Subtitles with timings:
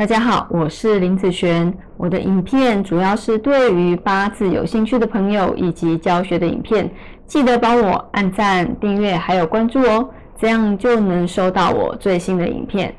[0.00, 1.70] 大家好，我是林子璇。
[1.98, 6.90] 我的影片主要是对于八字有兴趣的朋友以及教学的影片，
[7.26, 10.08] 记得帮我按赞、订阅还有关注哦，
[10.38, 12.94] 这样就能收到我最新的影片。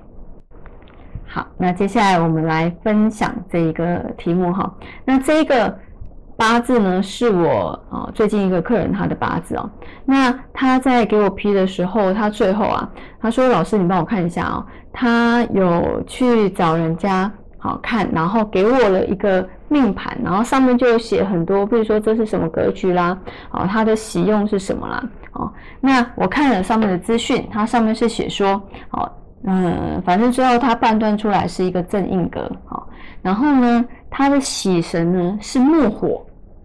[1.25, 4.71] 好，那接下来我们来分享这一个题目哈。
[5.03, 5.75] 那这一个。
[6.37, 9.69] 八字呢是我啊最近一个客人他的八字哦，
[10.05, 12.89] 那他在给我批的时候，他最后啊
[13.21, 23.15] 他说老师你帮我看一下啊，他有去找人家好看，然后给我了一个命盘，然后上面就写很多，比如说这是什么格局啦，
[23.51, 25.03] 哦他的喜用是什么啦，
[25.33, 29.11] 哦那我看了上面的资讯，它上面是写说哦
[29.43, 32.87] 嗯反正最后他判断出来是一个正印格好，
[33.21, 36.23] 然后呢他的喜神呢是木火。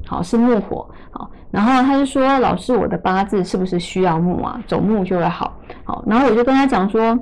[0.09, 4.63] 好是木火，好，然后他就说：“老师，我的八字是不是需要木啊？
[4.69, 7.19] 走木就会好。”好，然后我就跟他讲说：“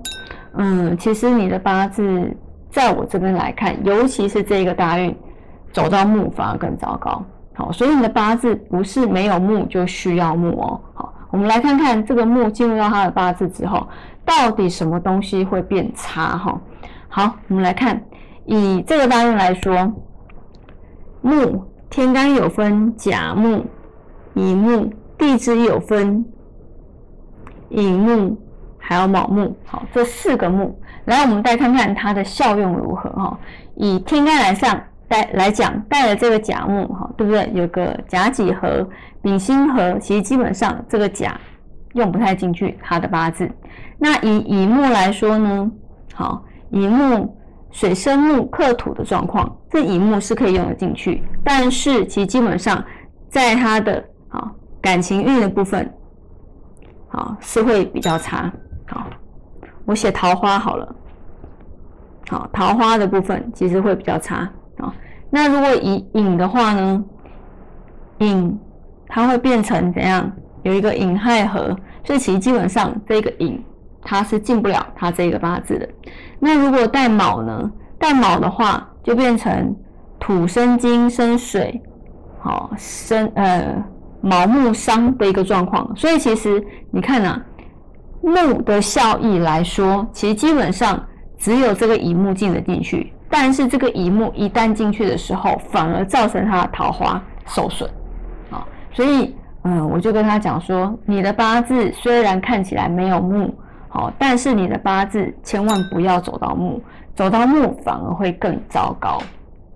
[0.53, 2.31] 嗯，其实你的八字
[2.69, 5.17] 在我这边来看，尤其是这个大运
[5.73, 7.25] 走到木反而更糟糕。
[7.55, 10.79] 好，所以你的八字不是没有木就需要木哦。
[10.93, 13.89] 好，我们来看看这个木进入到他的八字之后，
[14.27, 16.37] 到底什么东西会变差？
[16.37, 16.61] 哈，
[17.09, 17.99] 好，我们来看
[18.45, 19.91] 以这个大运来说，
[21.25, 21.65] 木。
[21.91, 23.65] 天干有分甲木、
[24.35, 26.25] 乙木，地支有分
[27.69, 28.37] 乙木，
[28.79, 29.57] 还有卯木。
[29.65, 33.39] 好，这四个木，来我们再看看它的效用如何哈。
[33.77, 37.49] 以天干来上带来讲，带了这个甲木哈，对不对？
[37.55, 38.85] 有个甲己合、
[39.23, 41.39] 丙辛合，其实基本上这个甲
[41.93, 43.49] 用不太进去它的八字。
[43.99, 45.71] 那以乙木来说呢，
[46.13, 47.39] 好，乙木。
[47.75, 52.83] 水生木克土的状况，这乙木是可以用得进去，但是其基本上
[53.29, 54.49] 在他的啊
[54.81, 55.93] 感情运的部分，
[57.09, 58.51] 啊是会比较差。
[58.87, 59.09] 好，
[59.85, 60.95] 我写桃花好了。
[62.29, 64.49] 好，桃花的部分其实会比较差
[64.79, 64.95] 啊。
[65.29, 67.05] 那如果乙寅的话呢，
[68.19, 68.57] 寅
[69.09, 70.31] 它会变成怎样？
[70.63, 73.61] 有一个寅亥合，所以其实基本上这个寅。
[74.05, 75.89] 它是进不了它这个八字的。
[76.39, 77.73] 那如果带卯呢？
[77.97, 79.75] 带卯的话，就变成
[80.21, 81.81] 土生金生水，
[82.39, 83.83] 好生呃
[84.21, 85.91] 卯木伤的一个状况。
[85.97, 87.41] 所以其实你看呐，
[88.21, 91.03] 木的效益来说，其实基本上
[91.39, 93.11] 只有这个乙木进得进去。
[93.31, 97.89] 但是这个乙木一旦进去的时候，反而造成他的桃花受损。
[98.51, 103.55] 啊，所以嗯，我就跟他讲说，你的八字虽然看起来没有木。
[103.95, 106.83] 好，但是你的八字千万不要走到木，
[107.15, 109.23] 走到木反而会更糟糕。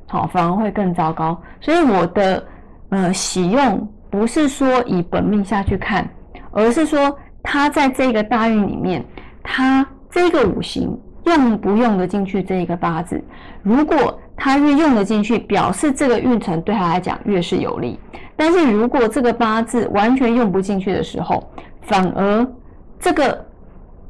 [0.09, 1.41] 好，反而会更糟糕。
[1.61, 2.45] 所以我的
[2.89, 6.05] 呃喜用不是说以本命下去看，
[6.51, 9.05] 而是说他在这个大运里面，
[9.41, 13.23] 他这个五行用不用得进去这一个八字。
[13.63, 17.97] 如果他越用得进去，表示这个运程对他来讲越是有利。
[18.35, 21.49] 但是如果这个八字完全用不进去的时候，
[21.83, 22.45] 反而
[22.99, 23.47] 这个。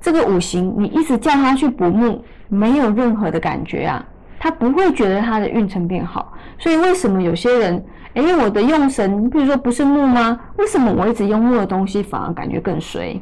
[0.00, 4.04] 这个五行，你一直叫他去补木，没有任何的感觉啊，
[4.38, 6.32] 他不会觉得他的运程变好。
[6.59, 10.38] 所以为什么有些人，哎，我的用神，比如说不是木吗？
[10.56, 13.20] 为什么我一直用木的东西，反而感觉更衰？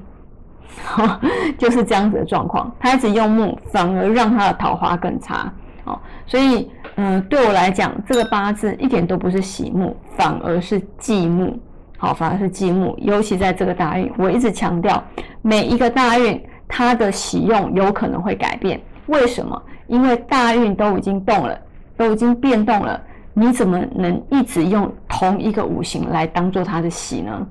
[1.57, 5.51] 就是这样子的状况，他一直用木，反而让他的桃花更差。
[5.85, 11.59] 哦，所以，嗯，对我来讲，这个八字一点都不是喜木，反而是忌木。
[11.97, 15.03] 好，反而是忌木，尤其在这个大运，我一直强调，
[15.41, 16.39] 每一个大运。
[16.69, 19.61] 它的喜用有可能会改变，为什么？
[19.87, 21.59] 因为大运都已经动了，
[21.97, 23.01] 都已经变动了，
[23.35, 27.47] 你怎么能一直用同一个五行来当做它的喜呢？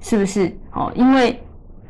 [0.00, 0.50] 是不是？
[0.72, 1.38] 哦，因为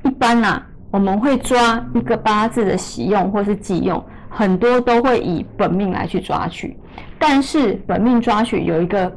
[0.02, 6.76] 一般呐，我们会抓一个八字的喜用或是忌用，很多都会以本命来去抓取，
[7.18, 9.10] 但是本命抓取有一个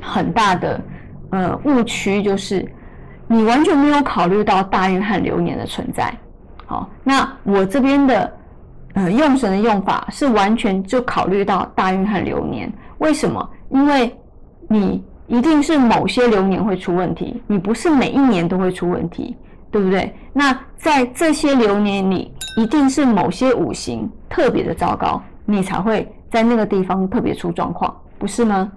[0.00, 0.80] 很大的
[1.30, 2.66] 呃误区，就是
[3.28, 6.12] 你完全没有考虑到大运和流年的存在。
[6.66, 8.32] 好，那我这边的
[8.94, 12.70] 呃用神的用法是完全就考虑到大运和流年。
[12.98, 13.48] 为什么？
[13.70, 14.12] 因为
[14.68, 19.36] 你一定是某些流年会出问题，你不是每一年都会出问题，
[19.70, 20.12] 对不对？
[20.32, 28.70] 那在这些流年里，一定是某些五行特别的糟糕，你才会在那个地方特别出状况，不是吗？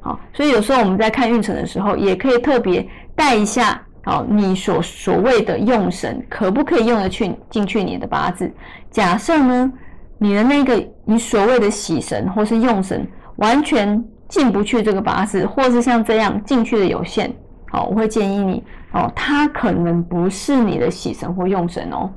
[0.00, 2.84] 好，所以有时候我们在看运程的时候，也可以特别
[3.14, 3.80] 带一下。
[4.06, 8.48] 好，你所所谓的用神可不可以用得去进去你的八字？
[8.88, 9.72] 假设呢，
[10.16, 13.04] 你的那个你所谓的喜神或是用神
[13.38, 17.28] 完全进不去这个八字，或是像这样进去的有限，
[17.68, 18.62] 好，我会建议你
[18.92, 22.08] 哦，他可能不是你的喜神或用神哦。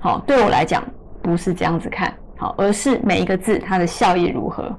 [0.00, 0.82] 好，对我来讲
[1.22, 2.12] 不是这样子看。
[2.36, 4.76] 好，而是每一个字它的效益如何。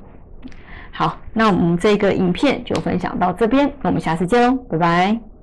[0.91, 5.36] 好，那我们这个影片就分享到这边，那我们下次见喽，拜拜。